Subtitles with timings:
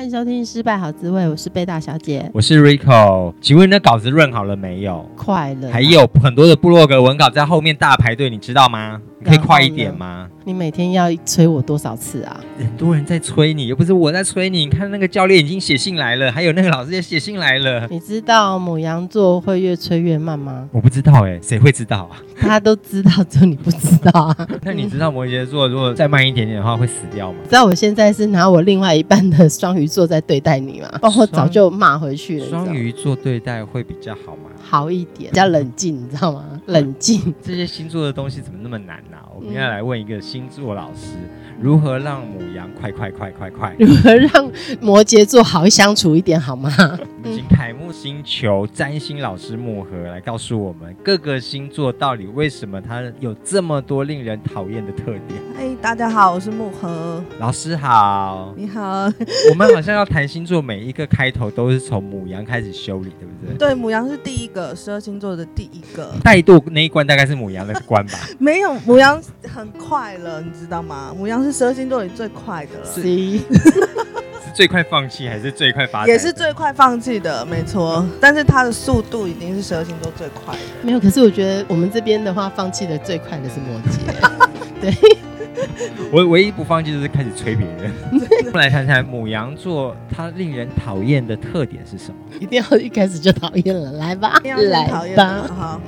[0.00, 3.34] 欢迎收听《失败好滋味》，我是贝大小姐，我是 Rico。
[3.38, 5.06] 请问你的稿子润好了没有？
[5.14, 8.98] 快了，还有很多的部落格文稿在后面大排队，你知道吗？
[9.22, 10.26] 你可以快一点吗？
[10.46, 12.40] 你每天要催我多少次啊？
[12.58, 14.60] 很多人在催你，又不是我在催你。
[14.60, 17.86] 你看那个教练已经写信来了，还有那个老师也写信来了。
[17.90, 20.66] 你知道母羊座会越催越慢吗？
[20.72, 22.16] 我不知道哎、欸，谁会知道啊？
[22.40, 24.48] 大家都知道，只有你不知道啊。
[24.64, 27.38] 那你知道摩羯座如果再慢一点点的话会死掉吗？
[27.44, 30.88] 知道我现在是拿我另外一半的双鱼座在对待你嘛？
[31.02, 32.48] 包括早就骂回去了。
[32.48, 34.50] 双鱼座对待会比较好吗？
[34.62, 36.60] 好一点，比较冷静，你知道吗？
[36.66, 37.34] 冷静。
[37.42, 39.28] 这些星座的东西怎么那么难呢、啊？
[39.34, 41.16] 我们要来问一个星座老师，
[41.60, 43.74] 如何让母羊快快快快快？
[43.80, 46.70] 如何让摩羯座好相处一点好吗？
[47.24, 55.40] 请凯木星球占星老师木盒来告诉我们，各个星座到底为什么它有这么多令人讨厌的特点？
[55.58, 59.10] 哎，大家好，我是木盒老师好，你好。
[59.50, 63.56] 我们好像要谈星座，每一个开头都是从母羊开始修理，对不对？
[63.56, 68.18] 对，母羊是第一个十二星座的第一个带度那一关，大概是母羊的关吧？
[68.38, 69.20] 没有，母羊
[69.52, 71.14] 很快了，你知道吗？
[71.16, 73.02] 母羊是十二星座里最快的了，是，
[74.44, 76.08] 是最快放弃还是最快发展？
[76.08, 78.06] 也是最快放弃的，没错。
[78.20, 80.60] 但是它的速度已经是十二星座最快的。
[80.82, 83.98] 没有，可是我觉得我们这边的话，放弃的最快的是摩羯。
[84.80, 85.29] 对。
[86.12, 87.92] 我唯一不放弃就是开始催别人。
[88.12, 92.16] 我们来谈谈母羊座，它令人讨厌的特点是什么？
[92.40, 95.80] 一定要一开始就讨厌了，来吧，来吧，好，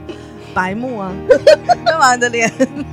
[0.54, 1.12] 白目啊，
[1.84, 2.50] 干嘛的脸？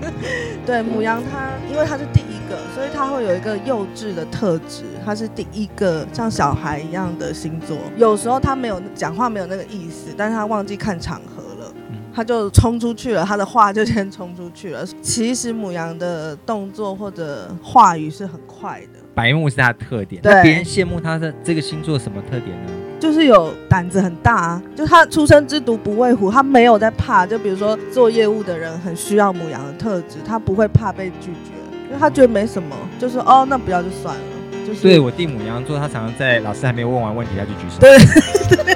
[0.66, 7.77] 对，母羊它因为它是第一个，所以它会有一个幼稚的特质，它是第一个像小孩一样的星座。
[7.98, 11.44] 有时候他没有讲话没有那个意思，但是他忘记看场合。
[12.14, 14.86] 他就冲出去了，他的话就先冲出去了。
[15.02, 18.99] 其实母羊的动作或者话语是很快的。
[19.14, 22.71] 白目是他的特点，那别人羡慕他的这个星座什么特点呢？
[22.99, 27.25] 就是有胆子很大啊，就他出生之犊不畏虎，他没有在怕。
[27.25, 31.52] 就比如说做业务的人很需要母羊的特质，他不会怕被拒绝，
[31.87, 34.21] 因为他觉得没什么，就是哦，那不要就算了。
[34.70, 37.80] 就是对我弟母羊座，他常常在老师还没有问完问题，他就举手。
[37.80, 37.98] 对。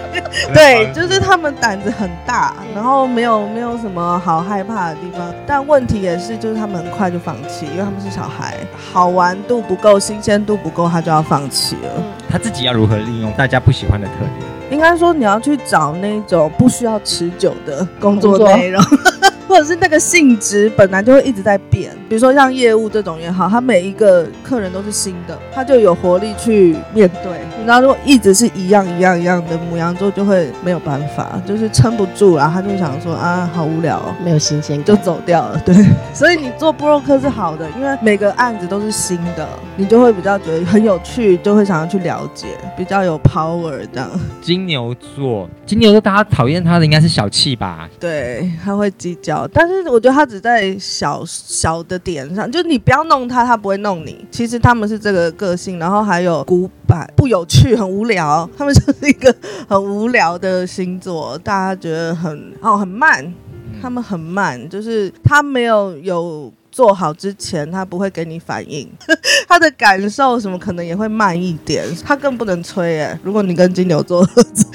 [0.51, 5.31] 对对，就是他们胆子很大，然后没有没有什么好害怕的地方。
[5.45, 12.03] 但问题也是，就是他们很快就放弃，因为他们是小孩，好玩度不够，新鲜度不够，他就要放弃了。
[12.27, 14.71] 他自己要如何利用大家不喜欢的特点？
[14.71, 18.83] 应该说，你要去找那种不需要持久的工作内容。
[19.53, 27.33] 或者是那个性质本来就会一直在变，比如说像业务这种也好，他每一个客人都是新的，他就有活力去面对。
[27.55, 32.49] 你知道如果一直是一样一样一样的母羊座，就会没有办法，就是撑不住啦。
[32.51, 35.61] 他就想说啊，好无聊哦，没有新鲜，就走掉了。
[35.63, 35.75] 对，
[36.15, 39.47] 所以你做部落客是好的，因为每个案子都是新的，
[39.77, 44.09] 你就会比较觉得很有趣，就会想要去了解，比较有 power 这样。
[44.41, 47.87] 金牛座，金牛座大家讨厌他的应该是小气吧？
[47.99, 49.42] 对，他会计较。
[49.51, 54.25] 但是我觉得他只在小小的点上，就是你不要弄他，他不会弄你。
[54.29, 58.49] 其实他们是这个个性，然后还有古板、不有趣、很无聊。
[58.57, 59.33] 他们就是一个
[59.67, 63.33] 很无聊的星座，大家觉得很哦很慢，
[63.81, 68.89] 他们很慢，就是他没有有做好之前，他不会给你反应，
[69.47, 71.85] 他的感受什么可能也会慢一点。
[72.03, 74.71] 他更不能催哎，如果你跟金牛座合作。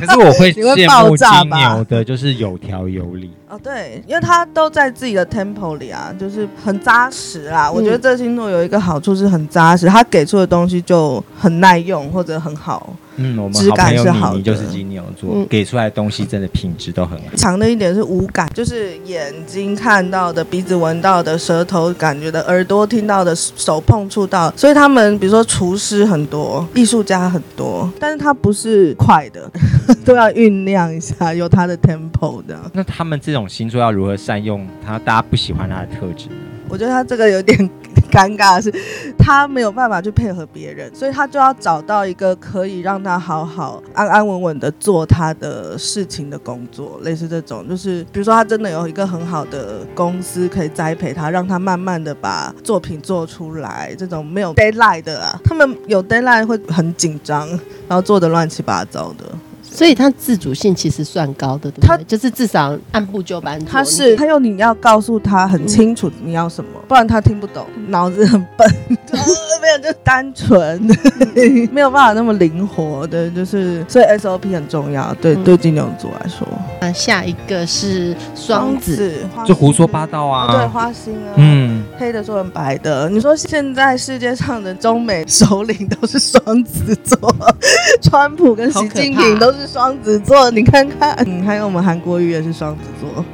[0.00, 3.60] 可是我会 羡慕金牛的，就是有条有理哦。
[3.62, 7.68] 对，因为他都在自己的 tempo 里啊，就是很扎实啦。
[7.68, 12.94] 嗯、我觉得这星座有一个好处是很扎实，他给出的东西就很耐用或者很好。
[13.22, 17.24] 嗯，我们好朋友妮妮就是金牛座，嗯、给出来的东西真的品质都很好。
[17.36, 24.50] 强的一点是五感，就是眼睛看到的、鼻子闻到的、舌头感觉的、耳朵听到的、手碰触到。
[24.56, 29.50] 所以他们比如说厨师很多，艺术家很多，但是他不是快的，
[30.02, 32.58] 都要酝酿一下，有他的 tempo 的。
[32.72, 34.98] 那他们这种星座要如何善用他？
[34.98, 36.34] 大家不喜欢他的特质呢？
[36.70, 37.68] 我觉得他这个有点。
[38.10, 38.74] 尴尬的是，
[39.16, 53.94] 他没有办法去配合别人，所以他就要找到一个可以让他好好安安稳稳的做他的事情的工作，类似这种，就是比如说他真的有一个很好的公司可以栽培他，让他慢慢的把作品做出来。
[53.96, 57.48] 这种没有 deadline 的啊，他们有 deadline 会很紧张，
[57.86, 59.24] 然后做得乱七八糟的。
[59.70, 61.70] 所以他自主性其实算高的？
[61.80, 63.58] 他就是至少按部就班。
[63.64, 70.80] 他是，还有你要告诉他很清楚你要什么，嗯、不然他听不懂，脑子很笨， 没有就单纯，
[71.70, 75.14] 没有办法那么灵活的，就是所以 SOP 很重要。
[75.20, 76.46] 对、嗯、对，金牛座来说，
[76.80, 83.08] 那下一个是双子，就胡说八道啊，对，花心啊，嗯，黑的做成白的。
[83.08, 87.18] 你说现在世界上的中美首领都是双子座，
[88.02, 93.24] 川普跟习近平都是双子座，你看看，嗯，还有我们韩国瑜也是双子座，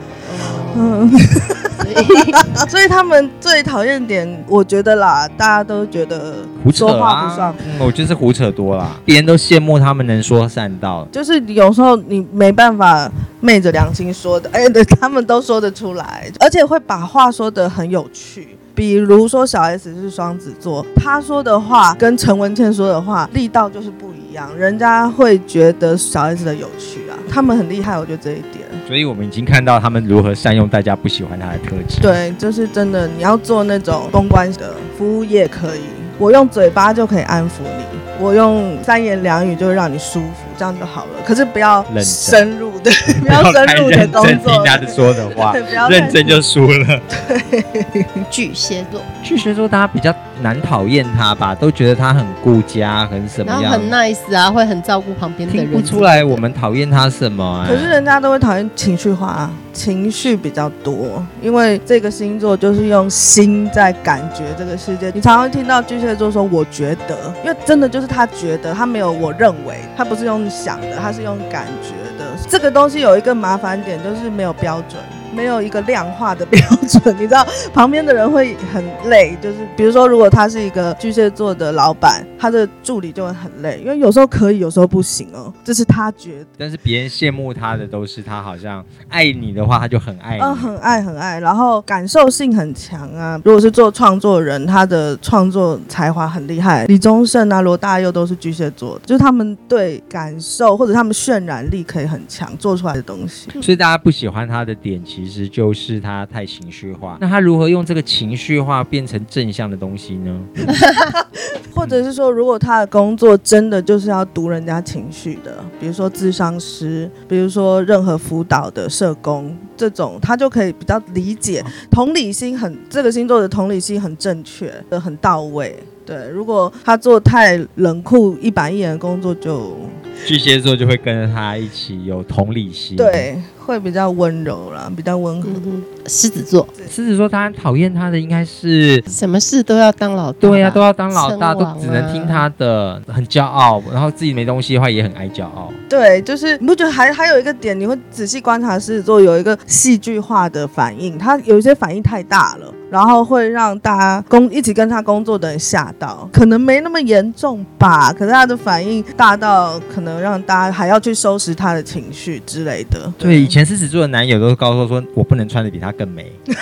[0.76, 18.55] 嗯，所以 所以他们最讨厌点，我觉得啦，大家都觉得胡扯啊，嗯，我觉得是胡扯多啦，别人都羡慕他们能说善道，就是有时候你没办法昧着良心说的，哎，对，他们都说得出来，而且会把话说得很有趣。
[18.76, 28.66] 比如说小 S 是双子座，他说的话跟陈文茜说的话力道就是不一样，人家会觉得小 S 的有趣啊，他们很厉害，我觉得这一点。
[28.86, 32.02] 所以我们已经看到他们如何善用大家不喜欢他的特质。
[32.02, 35.80] 对，就是真的，你要做那种公关的服务业可以，
[36.18, 40.45] 我用嘴巴就可以安抚你，我用三言两语就会让你舒服。
[40.58, 47.00] 这样就好了，可是不要深入的， 不要深入的工作，听他的说的话， 对不要认真就输了。
[47.28, 55.66] 对，巨蟹座，巨蟹座大家比较难讨厌他吧，都觉得他很顾家，很什么样，然后很 nice 啊，会很照顾旁边的人。
[55.70, 57.66] 听不出来我们讨厌他什么？
[57.68, 65.10] 可是人家都会讨厌情绪化啊，情绪比较多，因为这个星座就是用心在感觉这个世界。
[65.14, 70.45] 你常常听到巨蟹座说“我觉得”，因为真的就是他觉得，他没有我认为，他不是用。
[70.48, 72.30] 想的，他是用感觉的。
[72.48, 75.00] 这个东西有一个麻烦点，就是没有标准。
[75.36, 79.36] 没有一个量化的标准，你知道旁边的人会很累。
[79.42, 85.52] 就是比如说，如果他是一个巨蟹座的老板，他的助理就会很累，因为有时候可以，有时候不行哦。
[85.62, 86.46] 这是他觉得。
[86.56, 90.42] 但是别人羡慕他的都是他好像 爱你的话，他就很爱你。
[90.42, 93.38] 嗯，很爱很爱，然后感受性很强啊。
[93.44, 96.86] 如果是做创作人，他的创作才华很厉害。
[96.86, 103.50] 李宗盛啊，罗大佑都是巨蟹座，就是他们对感受或者他们渲染力可以很强，做出来的东西。
[103.60, 105.25] 所以大家不喜欢他的点，其实。
[105.26, 110.40] 其实就是他太情绪化，那他如何用这个情绪化变成正向的东西呢？
[111.74, 125.76] 或者是说，如果他的工作真的就是要读人家情绪的，比如说智商师，比如说任何辅导的社工这种，他就可以比较理解，同理心很，这个星座的同理心很正确的很到位。
[126.06, 129.76] 对，如果他做太冷酷一板一眼的工作就，就
[130.24, 132.96] 巨蟹座就会跟着他一起有同理心。
[132.96, 133.36] 对。
[133.66, 135.48] 会比较温柔啦，比较温和。
[135.52, 145.72] 嗯、狮子座，狮子座，他讨厌他的应该是什么事都要当老大，对呀、啊，都要当老大，啊、都只能听他的，很骄傲，然后自己没东西的话也很爱骄傲。
[145.88, 152.72] 对，就是你不觉得还还有一个点，你会仔细观察狮子座有一个戏剧化的反应，他有一些反应太大了。
[152.90, 163.12] 然后会让大家工一起跟他工作的人吓到，可能没那么严重吧，可是他的反应大到可能让大家还要去收拾他的情绪之类的。
[163.18, 166.30] 对，对以前狮子座的男友都告诉我说，我不能穿的比他更美。
[166.44, 166.54] 对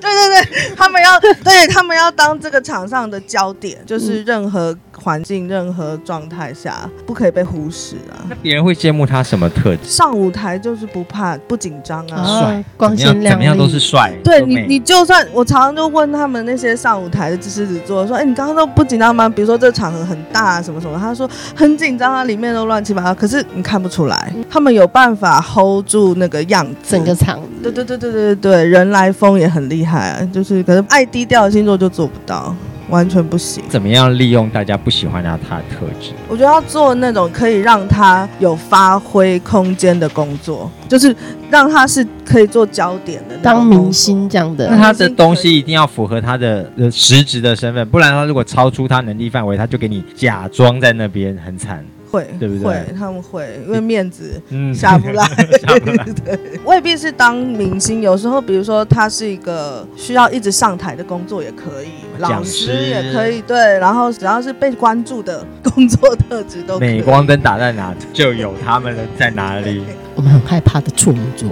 [0.00, 4.76] 对对，他们要对他们要当这个场上的焦点，就是任何。
[5.02, 8.22] 环境任何状态下不可以被忽视啊！
[8.28, 9.88] 那别人会羡慕他什么特质？
[9.88, 14.12] 上舞台就是不怕不紧张啊，帅，光鲜亮丽，怎么样都是帅。
[14.22, 19.28] 对你，你就算我常常就问他们那些上舞台的狮子座说：“哎，你刚刚都不紧张吗？
[19.28, 27.48] 比如说这个场合很大啊什么什么？”他说很紧张啊，里面都乱七八糟，可是你看不出来，他们有办法 hold 住那个样子，整个场子。
[27.62, 32.54] 对对对对对对，人来疯也很厉害啊，就是可是爱低调的星座就做不到。
[32.92, 33.64] 完全不行。
[33.68, 36.12] 怎么样利用大家不喜欢他他的特质？
[36.28, 41.16] 我觉得要做那种可以让他有发挥空间的工作，就是
[41.50, 44.68] 让他是可以做焦点的，当明星这样的。
[44.68, 51.84] 那他的东西一定要符合他的实质的身份，不然他如果超出他能力范围，他就给你假装在那边，很惨。
[52.12, 52.64] 会，对不对？
[52.64, 54.40] 会，他们会，因为面子
[54.74, 55.24] 下不来。
[55.24, 56.04] 下不来。
[56.24, 61.88] 对，未必是当明星，有时候比如说他是一个需要一直上台的工作也可以，
[62.18, 63.78] 老师也可以，对。
[63.78, 66.98] 然后只要是被关注的工作特质都可以。
[66.98, 69.82] 镁光灯打在哪，就有他们的在哪里。
[70.14, 71.48] 我们很害怕的处女座，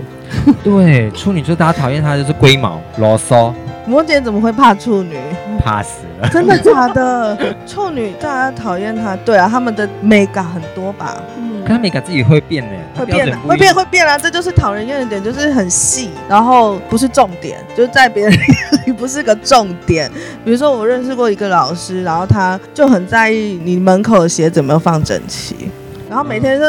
[0.62, 3.52] 对，处女座大家讨厌他就是龟毛、啰嗦。
[3.86, 5.16] 摩羯怎么会怕处女？
[5.64, 6.09] 怕死了！
[6.28, 7.36] 真的假的？
[7.66, 11.16] 处女大家讨厌她，对啊，他们的美感很多吧？
[11.38, 14.18] 嗯，可是美感自己会变呢，会变，会变，会变啊！
[14.18, 20.10] 这就是讨人厌的点，就是很细，然后不是重点，就是在别人 眼里不是个重点。
[20.44, 25.70] 比如说，我认识过一个老师，然后他就很在意你门口的鞋子有没有放整齐。
[26.08, 26.66] 然后每天都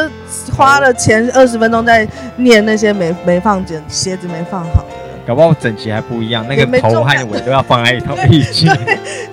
[0.54, 2.06] 花了前二十分钟在
[2.36, 4.94] 念那些没没放整鞋子没放好的，
[5.26, 8.68] 搞不好整齐还不一样，那个头和尾都要放在一头一起。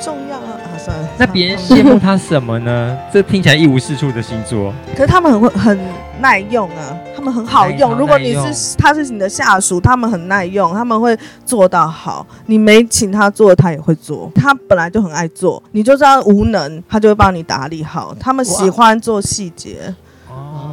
[0.00, 0.60] 重要啊！
[0.64, 2.98] 啊算了，那别人羡慕他什么呢？
[3.12, 4.72] 这听起来一无是处的星座。
[4.94, 5.78] 可是他们很会很
[6.20, 7.94] 耐用啊，他们很好用。
[7.96, 12.26] 如果你是他是你的下属，他们很耐用，他们会做到好。
[12.46, 14.30] 你没请他做，他也会做。
[14.34, 18.14] 他本来就很爱做，你就知道无能，他就会帮你打理好。
[18.18, 19.94] 他们喜欢做细节。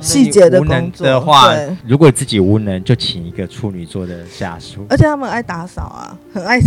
[0.01, 1.53] 细节的工作的话，
[1.88, 4.86] 如果自己无能，就请一个处女座的下属。
[4.89, 6.60] 而且他们爱打扫啊，很爱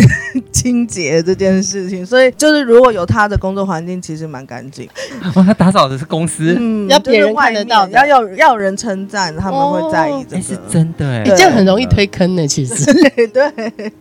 [0.52, 4.88] 清洁这件事情，所以就是如果有他的工作环境，其实蛮干净。
[5.34, 10.42] 哦，他打扫的是公司，嗯，要别人看得到，要要要有人称赞，他们会在意这个。
[10.42, 12.84] 是真的哎，这样很容易推坑的，其实。
[13.32, 13.92] 对。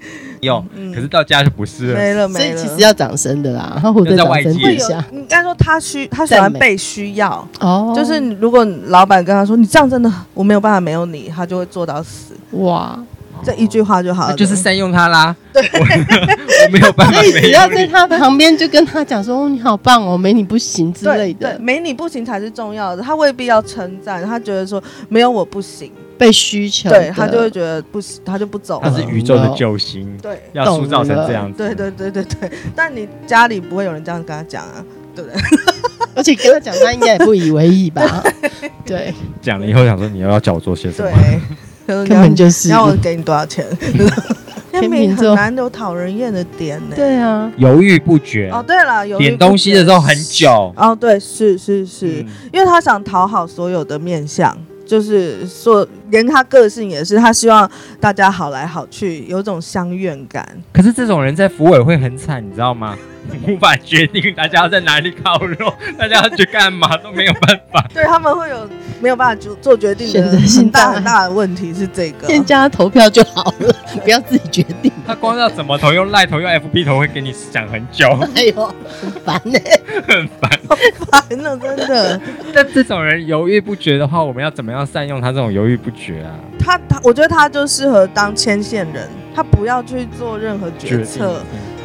[0.42, 0.64] 用，
[0.94, 2.40] 可是到家就不是了，没了没了。
[2.40, 5.04] 所以其实要掌声的啦，他或者掌声一下。
[5.12, 12.34] 应该说他需他喜欢被需要哦，就是如果老板跟他说，你这样真的我没有办法没有你，他就会做到死。
[12.52, 12.98] 哇，
[13.44, 15.36] 这一句话就好了，就是善用他啦。
[15.52, 17.14] 对， 我没有办法。
[17.14, 21.50] 所以只要在他旁边就跟他讲说，哦，你好棒哦，没你不行之类的。
[21.52, 25.92] 对没你不行才是重要的，他未必要称赞，他觉得说没有我不行。
[26.16, 28.90] 被需求，对他就会觉得不行，他就不走了。
[28.90, 31.58] 他是宇宙的救星，对，要塑造成这样子。
[31.58, 35.42] 对对对对对，但你家里不会有人这样跟他讲啊，对不对？
[36.16, 38.24] 而且跟他讲，他应该也不以为意吧？
[38.86, 41.12] 对， 讲了以后想说，你要要叫我做些什么？
[41.88, 43.66] 对， 根本就是要我给你多少钱？
[44.72, 46.96] 天秤座很难有讨人厌的点呢。
[46.96, 48.50] 对啊，犹豫不决。
[48.52, 50.74] 哦，对了，点东西的时候很久。
[50.76, 54.58] 哦，对，是是是，因为他想讨好所有的面相。
[54.94, 57.68] 就是说，连他个性也是，他希望
[58.00, 60.48] 大家好来好去，有种相怨感。
[60.72, 62.96] 可是这种人在福委会很惨，你知道吗？
[63.48, 67.84] 无法决定大家要在哪里烤肉，大家要去干嘛都没有办法。
[67.92, 68.70] 对，他们会有
[69.04, 74.90] 没有办法做做决定的选择性大很大的问题是这个，先加投票就好了，不要自己决定。
[75.06, 78.08] 他光要怎么投，用赖投，用 FB 投，会给你讲很久。
[78.34, 79.60] 哎呦，很烦呢，
[80.08, 82.22] 很烦，好烦了，真的。
[82.56, 86.32] 那这种人犹豫不决的话，我们要怎么样善用他这种犹豫不决啊？
[86.58, 91.42] 他他，我觉得他就适合当牵线人，他不要去做任何决策。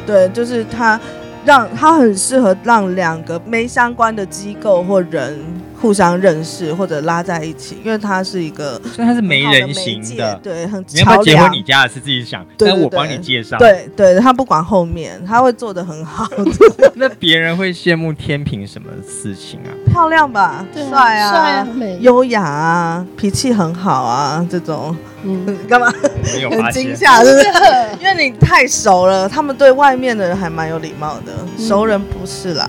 [0.07, 1.01] 对，就是他。
[1.49, 5.35] 让他很适合让两个没相关的机构或人
[5.81, 11.50] 互相认识或者拉在一起，因为他是一个，所以他是没人型的，对，很你要不要结婚？
[11.50, 13.57] 你家的事自己想，但我帮你介绍。
[13.57, 16.28] 对对，他不管后面，他会做的很好。
[16.93, 19.73] 那别人会羡慕天平什么事情啊？
[19.90, 21.69] 漂亮吧，帅啊，帅啊，
[22.00, 24.95] 优雅啊，脾气很好啊，这种。
[25.25, 25.93] 嗯， 干嘛？
[26.51, 27.47] 很惊吓，是不是？
[28.01, 32.69] 因为你太熟了，他们对外面的人还蛮有礼貌的，熟人不是啦。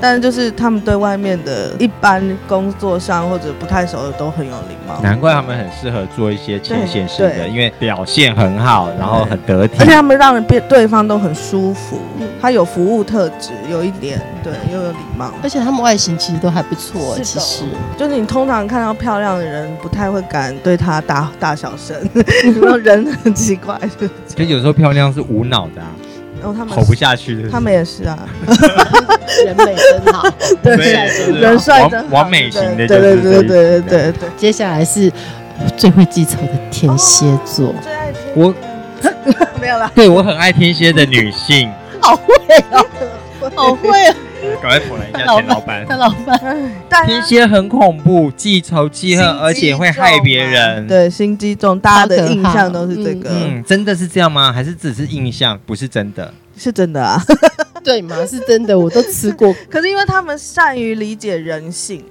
[0.00, 12.00] 但是就是他们对外面的一般工作上或者不太熟的都很有礼貌，难怪他们很适合做一些前线式的，因为表现很好，然后很得体，而且他们让人对对方都很舒服。
[12.42, 17.16] 他有服务特质，有一点对，又有礼貌，而且他们外形其实都还不错。
[17.22, 17.62] 其实。
[17.96, 21.96] 就是你通常看到漂亮的人，不太会敢对他大大小声，
[22.60, 23.78] 然后人很奇怪。
[24.34, 25.80] 就有时候漂亮是无脑的。
[25.80, 25.88] 啊
[26.42, 28.18] 然后他们吼不下去的，他们也是啊，
[29.46, 30.28] 人美真好，
[30.60, 30.76] 对，
[31.40, 34.28] 人帅真好，完美型的，对对对对对对对。
[34.36, 35.08] 接下来是
[35.76, 38.52] 最会记仇的天蝎座，最爱天我
[39.60, 41.70] 没有了，对我很爱天蝎的女性，
[42.02, 42.34] 好会
[42.70, 42.86] 哦，
[43.54, 44.16] 好会啊，
[44.60, 54.52] 赶快捧来一下钱老板，钱老板，天蝎很恐怖，记仇记恨，而且会害别人，对，心机重，大家的印象都是这个，嗯，真的是这样吗？
[54.52, 56.32] 还是只是印象，不是真的？
[56.56, 57.20] 是真的啊，
[57.82, 58.14] 对吗？
[58.26, 59.54] 是真的，我都吃过。
[59.70, 62.04] 可是因为他们善于理解人性，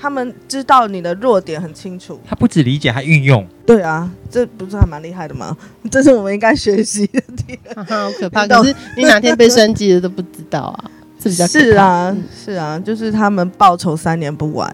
[0.00, 2.20] 他们知道你的弱点很清楚。
[2.28, 3.46] 他不止理解，还运用。
[3.66, 5.56] 对啊，这不是还蛮厉害的吗？
[5.90, 7.84] 这是我们应该学习的地方。
[7.84, 8.46] 好可怕！
[8.46, 10.90] 可是你哪天被升级了都不知道啊。
[11.18, 14.72] 是，是啊，是啊，就是他们报仇三年不晚。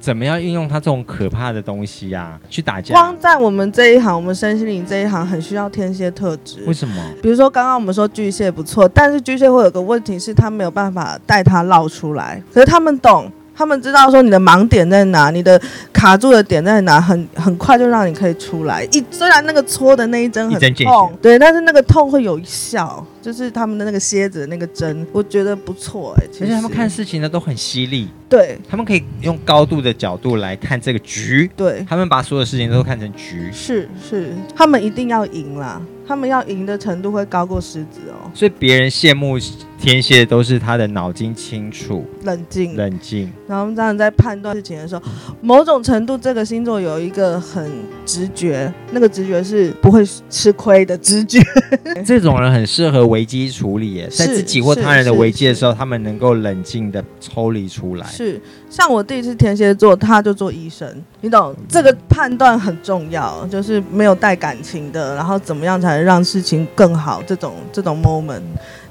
[0.00, 2.40] 怎么样运用他这种可怕的东西呀、啊？
[2.48, 2.94] 去打架？
[2.94, 6.64] 光在我们这一行，我们身心灵这一行很需要天蝎特质。
[6.66, 6.94] 为什么？
[7.20, 12.42] 比如说刚刚我们说巨蟹不错，但是巨蟹会有个问题是，他没有办法带他绕出来。
[12.54, 13.30] 可是他们懂。
[13.62, 15.60] 他们知道说你的盲点在哪，你的
[15.92, 18.82] 卡住的点在哪，很很快就让你可以出来。
[18.90, 26.44] 一虽然那个戳的那一针很痛，对，但是那个痛会有效，就是他们的那个蝎子的那个针，我觉得不错哎、欸。
[26.44, 38.28] 而且他们看事情呢都很犀利，对，他们可以用高度的角度来看这个局，对，他们把所有事情都看成局，是是，他们一定要赢啦，他们要赢的程度会高过狮子哦。
[38.34, 39.38] 所以别人羡慕
[39.82, 43.28] 天蝎都是他的脑筋清楚、冷静、冷静。
[43.48, 45.02] 然后这样在判断事情的时候，
[45.40, 47.68] 某种程度这个星座有一个很
[48.06, 51.40] 直觉，那个直觉是不会吃亏的直觉。
[52.06, 58.06] 这种人很适合危机处理耶，在自己或他人的危机的时候，他们能够冷静的抽离出来。
[58.06, 60.88] 是，像我弟是天蝎座，他就做医生，
[61.22, 61.52] 你懂？
[61.68, 67.20] 这个判断很重要，就是没有带感情的，然后怎么样才能让事情更好？
[67.26, 68.42] 这种这种 moment。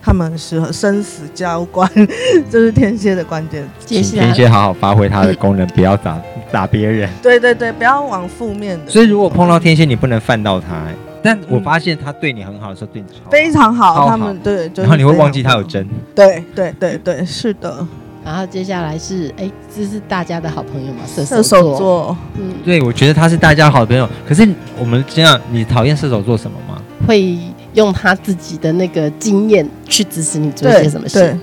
[0.02, 1.90] 他们很适合生死交关，
[2.50, 3.68] 这是天蝎的关键。
[3.86, 6.20] 请天蝎好好发挥它的功能，不要打
[6.52, 7.10] 打别人。
[7.22, 8.92] 对对对，不要往负面的。
[8.92, 10.84] 所以如果碰到天蝎，你不能犯到他。
[11.24, 14.08] 但我发现他对你很好的时候，对你超好非常好。
[14.10, 15.88] 他们对，然后你会忘记他有针。
[16.16, 17.86] 对对对对，是的。
[18.26, 21.02] 然后接下来是，哎，这是大家的好朋友嘛？
[21.06, 22.18] 射射手座。
[22.40, 24.10] 嗯，对，我觉得他是大家的好朋友。
[24.28, 24.48] 可是
[24.80, 26.82] 我们这样，你讨厌射手座什么吗？
[27.08, 27.38] 会。
[27.74, 31.20] 用他自己的那个经验去指使你做些什么事。
[31.20, 31.38] 对，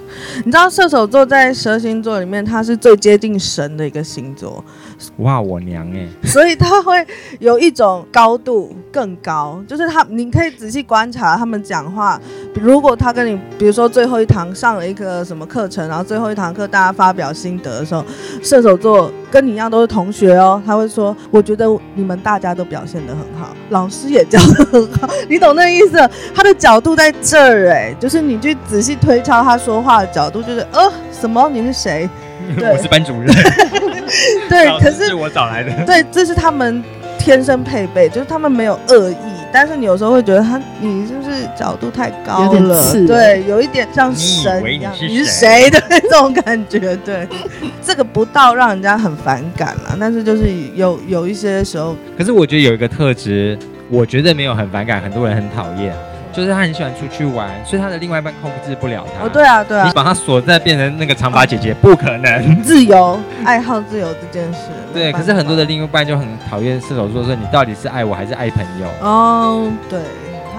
[0.45, 4.65] 你知道射手座在十二星座里面，他是最接近神的一个星座。
[5.19, 6.07] 哇，我娘哎！
[6.25, 7.07] 所以他会
[7.39, 12.21] 有一种高度更高，就是他，你可以仔细观察他们讲话。
[12.55, 18.05] 如果他跟你，比如说最后一堂上了一个什么课程，然后最后一堂课大家发表心得的时候，
[18.43, 26.11] 射手座跟你一样都是同学哦，他会说：“我觉得你们大家都表现得很好，老师也教得很好。”你懂那意思？
[26.35, 31.49] 他的角度在这儿哎，就是你去仔细推敲他说话的角度，就是呃，什么？
[31.53, 32.09] 你是谁？
[32.57, 33.27] 我是班主任。
[34.49, 35.71] 对，可是是我找来的。
[35.85, 36.83] 对，这是他们
[37.19, 39.17] 天生配备，就是他们没有恶意，
[39.53, 42.47] 但是你有时候会觉得他，你是不是角度太高了？
[42.47, 43.07] 有点刺。
[43.07, 44.95] 对，有一点像神一样。
[44.99, 46.97] 你是谁的那种感觉？
[47.05, 47.29] 对，
[47.85, 51.95] 这个不到让人家很反感啦，但是就是有有一些时候。
[52.17, 53.59] 可是我觉得有一个特质，
[53.91, 55.95] 我觉得没有很反感，很多人很讨厌。
[56.39, 59.27] 就是他很喜欢出去玩，所以他的另外一半控制不了他。
[59.27, 62.63] 哦，对啊，对啊，你把他锁在变成那个长发姐姐，不可能。
[62.63, 64.69] 自由，爱好自由这件事。
[64.95, 68.87] 对，可是很多的另一半就很讨厌射手座，说你到底是爱我还是爱朋友？
[69.01, 69.99] 哦，对。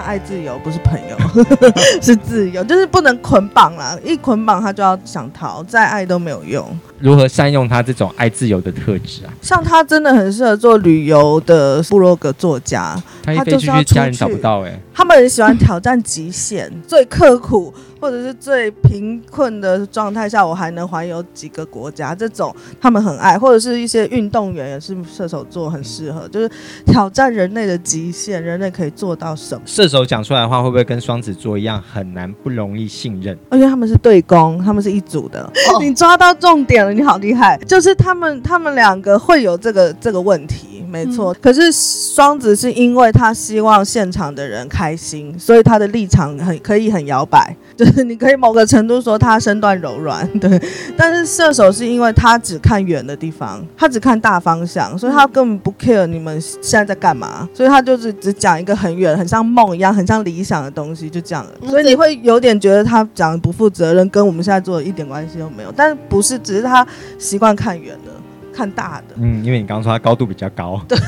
[0.00, 1.16] 爱自由不是朋友，
[2.02, 3.96] 是自由，就是不能捆绑啦。
[4.04, 6.66] 一捆绑他就要想逃，再爱都没有用。
[6.98, 9.32] 如何善用他这种爱自由的特质啊？
[9.40, 12.96] 像他真的很适合做旅游的部落格作家。
[13.22, 14.80] 他一飞出去，家人找不到哎、欸。
[14.94, 17.72] 他们很喜欢挑战极限，最刻苦。
[18.00, 26.50] 或者是最贫困的状态下，我还能环游几个国家，这种他们很爱，或者是一些运动员也是射手座很适合，就是
[26.86, 29.62] 挑战人类的极限，人类可以做到什么？
[29.66, 33.36] 射手讲出来的话会不会跟双子座一样很难不容易信任？
[33.50, 35.42] 而且他们是对攻，他们是一组的。
[35.42, 37.58] 哦、你抓到重点了，你好厉害！
[37.66, 41.34] 就是他们他们两个会有这个这个问题，没错。
[41.34, 47.54] 嗯、可是双子是因为他希望现场的人开心，所以他的立场很可以很摇摆。
[47.76, 50.60] 就是 你可以某个程度说他身段柔软， 对，
[50.96, 61.50] 但是射手是因为他只看远的地方，他只看大方向，所以他根本不 care 你们现在在干嘛，所以他就是只讲一个很远、很像梦一样、很像理想的东西，就这样了。
[61.68, 65.72] 所以你会有点觉得他讲的不负责任，跟我们现在做的一点关系都没有。
[65.76, 66.86] 但是不是，只是他
[67.18, 68.12] 习惯看远的。
[68.52, 70.98] 看大的，嗯，因为你刚刚说它高度比较高，对，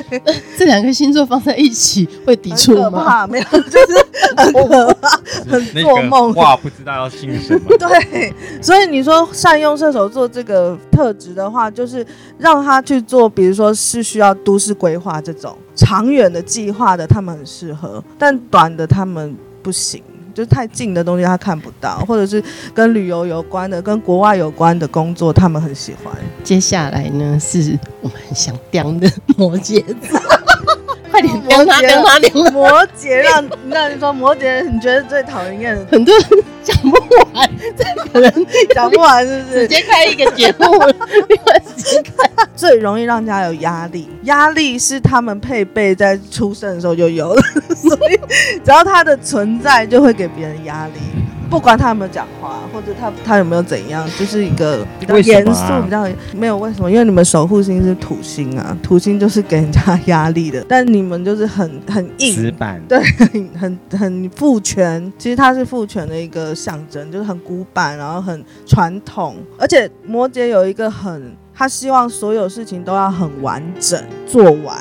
[0.58, 3.26] 这两个星座放在一起会抵触吗？
[3.26, 5.08] 没有，就是很可怕，
[5.48, 6.32] 很做梦。
[6.34, 7.74] 哇，不知道要信什么。
[7.78, 8.32] 对，
[8.62, 12.06] 所以你说善用射手座这个特质的话，就是
[12.38, 20.02] 让他去做，比如说是需要都市规划这种长远的计划的，他们很适合，但短的他们不行。
[20.34, 22.42] 就太近的东西他看不到，或者是
[22.74, 26.12] 跟旅游有关的、跟国外有关的工作，他们很喜欢。
[26.42, 29.84] 接下来呢，是我们很想叼的摩羯。
[31.20, 32.50] 快点叼他，叼他，叼他！
[32.50, 35.84] 摩羯让，那你说摩羯，你觉得最讨人厌的？
[35.90, 36.24] 很多人
[36.62, 36.90] 讲不
[37.34, 39.68] 完，这可能讲不完，是不是？
[39.68, 40.94] 直接开一个节目了，
[41.28, 42.12] 另外直接开。
[42.56, 47.42] 最容易让人家有压力，压力是他们配备在出生的时候就有了，
[47.74, 48.20] 所以
[48.64, 50.92] 只要他的存在，就会给别人压力。
[51.50, 56.88] 不管他有没有讲话，或者他他有没有怎样，就是一个比较严肃，比较没有为什么？
[56.88, 65.12] 因为你们守护星是土星啊，土星就是给人家压力的，但你们就是很很硬，死板，对， 很很很父权。
[65.18, 69.34] 其实它是父权的一个象征，就是很古板，然后很传统。
[69.58, 71.36] 而且摩羯有一个很。
[71.60, 74.78] 他希望所有事情都要很完整做完，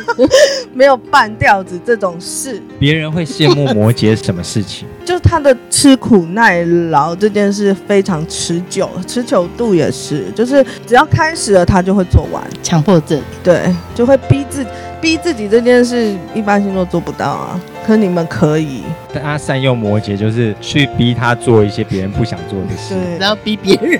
[0.74, 2.60] 没有半吊子这种事。
[2.78, 4.86] 别人会羡慕摩羯什么事情？
[5.06, 12.44] 就是他的吃苦耐劳这件事非常持久，持久度也是，就是只要开始了，他就会做完。
[12.62, 14.66] 强迫症，对，就会逼自
[15.00, 17.58] 逼自己这件事，一般星座做不到啊。
[17.86, 18.82] 可你们可以。
[19.14, 23.98] 但他善用摩羯，就是去逼他做一些别人不想做的事，然后逼别人。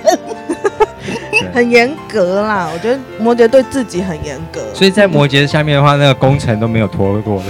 [1.53, 7.45] 很严格啦，我觉得摩羯对自己很严格，所以在摩羯下面的话，那个工程都没有拖过的，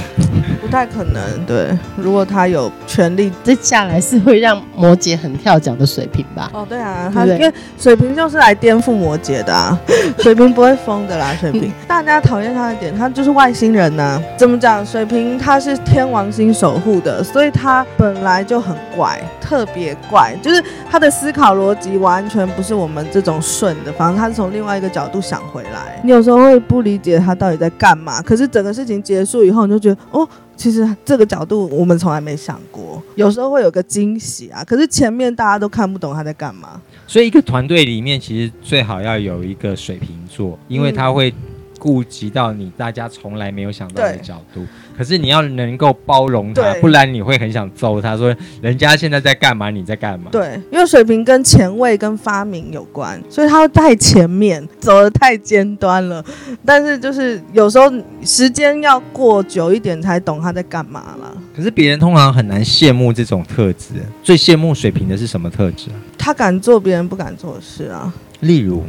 [0.74, 1.22] 太可能。
[1.46, 6.50] 对，如果他有权利，接下来是会让摩羯很跳脚的水平吧？
[6.52, 9.80] 哦，对啊，他因为水瓶就是来颠覆摩羯的啊，
[10.18, 11.72] 水瓶不会疯的啦，水瓶。
[11.88, 14.22] 大家讨厌他的点，他就是外星人呐、啊。
[14.36, 14.84] 怎么讲？
[14.84, 23.94] 水瓶他是天王星守护的，所以他本来就很怪，特别怪，就是他的思考逻辑完全不是我们这种顺的。
[23.94, 28.24] 反正他是从另外一个角度想回来，你有时候会不理解他到底在干嘛。
[28.24, 30.28] 可是整个事情结束以后，你就觉得哦，
[30.64, 33.04] 其实这个角度我们从来没想过。
[33.16, 36.80] 有时候会有个惊喜啊，可是前面大家都看不懂他在干嘛。
[37.06, 41.34] 所以一个团队里面，其实最好要有一个水瓶座，因为他会。
[41.84, 44.66] 顾及到你大家从来没有想到的角度，
[44.98, 50.30] 可是你要能够包容他，不然你会很想揍他，说人家现在在干嘛，你在干嘛？
[50.32, 56.24] 对，因为水平跟前卫跟发明有关，所以他会太前面，走的太尖端了。
[56.64, 57.92] 但是就是有时候
[58.24, 61.38] 时间要过久一点才懂他在干嘛了。
[61.54, 66.00] 可是别人通常很难羡慕这种特质，最羡慕水平的是什么特质啊？
[66.18, 68.84] 他敢做别人不敢做的事啊，例如。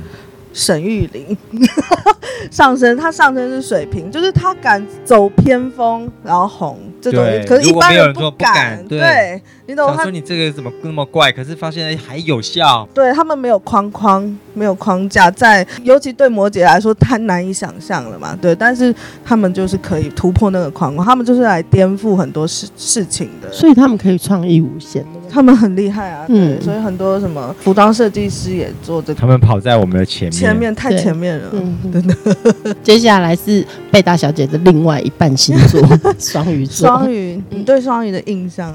[0.55, 1.37] 沈玉琳
[2.51, 8.83] 上升，他上升是水平，就是他敢走偏锋，然后红这种，可是一般人不敢。
[8.87, 9.93] 对，对你懂？
[9.97, 11.33] 他说你这个怎么那么怪？
[11.33, 12.87] 可是发现还有效。
[12.95, 18.39] 对他们没有框框，没有框架，在尤其对摩羯来说太难以想象了嘛。
[18.41, 25.05] 对，但是他们就是可以突破那个框框，他们就是来颠覆很多事事情的，所以他们可以创意无限。
[25.35, 29.21] 他们很厉害啊，嗯，所以很多什么服装设计师也做这个。
[29.21, 32.77] 他们跑在我们的前面，前面太前面了，嗯，真的。
[32.85, 35.83] 接下来是贝大小姐的另外一半星座
[36.21, 36.87] 双鱼座。
[36.87, 38.73] 双鱼，你对双鱼的印象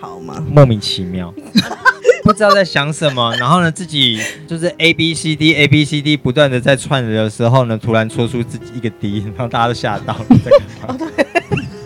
[0.00, 0.42] 好吗？
[0.50, 1.30] 莫名其妙，
[2.24, 3.34] 不知道在想什么。
[3.36, 10.24] 然后呢，自己就是 A B C D A B C D 不断的在串的时候呢，突然说出自己一个 D，然后大家都吓到了。
[10.88, 11.06] 哦，对。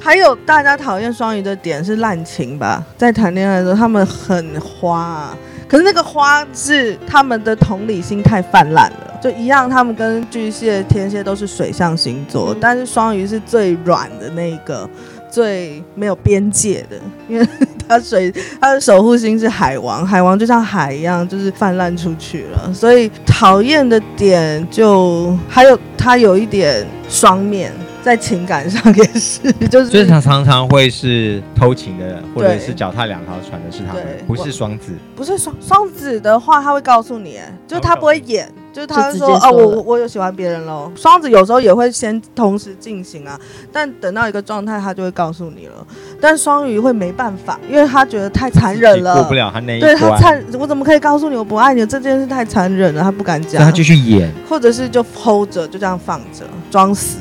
[0.02, 2.84] 还有大家讨厌双鱼的点是滥情吧？
[2.98, 5.36] 在谈恋爱的时候，他们很花啊，
[5.68, 9.70] 可是那个花是他们的同理心太泛滥了，就一样。
[9.70, 14.90] 他们跟巨蟹、天蝎都是水象星座，但是双鱼是最软的那一个，
[15.30, 16.96] 最没有边界的，
[17.28, 17.48] 因为
[17.86, 22.74] 他水，他的守护星是海王，海王就像海一样，就是泛滥出去了。
[22.74, 27.72] 所以讨厌的点就还有他有一点双面。
[28.02, 38.52] 在情感上也是， 就是所以常常常会是偷情的，或者是脚踏两条船的是他们，不是双子，不是双双子的话，他会告诉你，就是他不会演。
[38.72, 40.90] 就是他说，说哦，我我有喜欢别人喽。
[40.96, 43.38] 双子有时候也会先同时进行啊，
[43.70, 45.86] 但等到一个状态，他就会告诉你了。
[46.20, 49.94] 但双鱼会没办法，因为他觉得太残忍了，过不了他那一关。
[49.94, 51.84] 对他残，我怎么可以告诉你我不爱你？
[51.84, 53.62] 这件事太残忍了，他不敢讲。
[53.62, 57.18] 他继续演，或者是就 hold 着，就这样放着，装死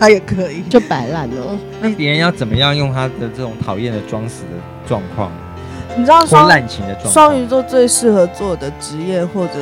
[0.00, 1.58] 他也可以，就摆烂了。
[1.82, 4.48] 那别人要怎么样用他的这种讨厌的装死的
[4.86, 5.30] 状况？
[5.96, 6.50] 你知道双
[7.04, 9.54] 双鱼座最适合做的职业或者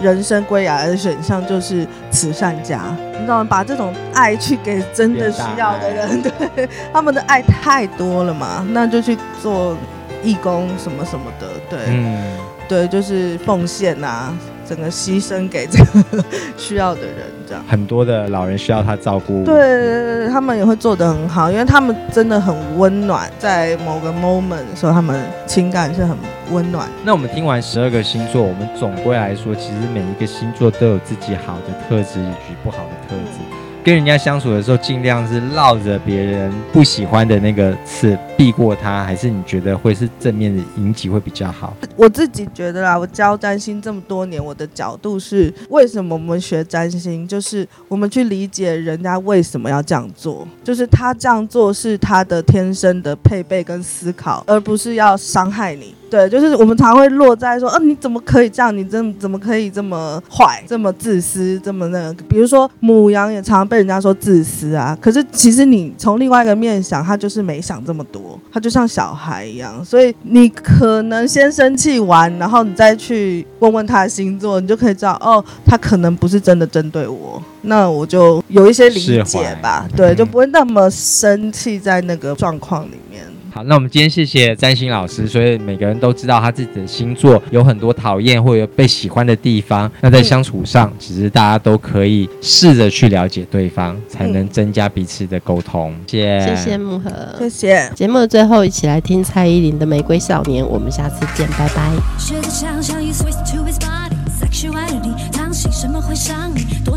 [0.00, 2.80] 人生归来的选项就是慈善家，
[3.12, 3.46] 你知道吗？
[3.48, 9.76] 把这种爱去给真的需要的人，对，他们的爱太多了嘛，那就去做
[10.22, 14.32] 义工什么什么的，对，嗯，对，就是奉献啊。
[14.66, 16.24] 整个牺牲给这个
[16.56, 26.16] 需要的人，这样很多的老人需要他照顾，对，他们也会做得很好，因为他们真的很温暖，在某个 moment 的时候，他们情感是很
[26.50, 26.88] 温暖。
[27.04, 33.38] 那我们听完十二个星座，我们总归来说，其实每一个星座都有自己好的特质以及不好的特质。
[33.84, 41.74] 跟人家相处的时候，尽量是绕着别人不喜欢的那个刺避过他，还是你觉得会是正面的引起会比较好？
[41.96, 55.94] 我自己觉得啦，我教占星这么多年，我的角度是为什么我们学占星，就是我们去理解人家为什么要这样做，就是他这样做是他的天生的配备跟思考，而不是要伤害你。
[56.10, 58.76] 对，就是我们常会落在说，嗯、你怎么可以这样？
[58.76, 62.22] 你怎怎么可以这么坏、这么自私、这么那个？
[62.28, 64.96] 比如说母羊也常被人家说自私啊。
[65.00, 69.84] 可是其实你从另外一个面想，他就是没想这么多，他就像小孩一样。
[69.84, 77.42] 所以你可能先生气完，然后你再去问问他的星座，你就可以知道，哦，他可能不是真的针对我。
[77.62, 79.88] 那我就有一些理解吧。
[79.96, 83.24] 对，就不会那么生气在那个状况里面。
[83.54, 89.88] 好，那我们今天谢谢占星老师，所以每个人都知道他自己的星座有很多讨厌或者被喜欢的地方。
[90.00, 95.94] 那在相处上，其实大家都可以试着去了解对方，才能增加彼此的沟通。
[96.08, 97.88] 谢谢，谢谢慕荷，谢谢。
[97.94, 101.92] 节目的最后，一起来听蔡依林的《玫瑰少年》，我们下次见，拜拜。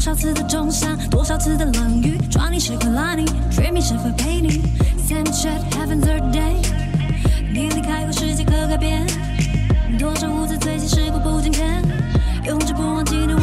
[0.07, 4.61] 多少次的重伤，多少次的冷雨，抓你时刻拉你，dreaming 是否陪你
[5.05, 6.55] ？Same shit happens every day。
[7.53, 9.05] 你离开后，世界可改变。
[9.99, 11.83] 多少无知，最近时过不境迁，
[12.45, 13.35] 永志不忘纪念。